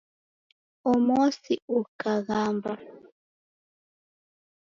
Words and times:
Amosi 0.91 1.53
ukaghamba 1.79 2.71